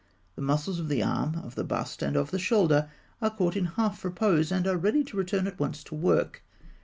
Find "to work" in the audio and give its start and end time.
5.83-6.41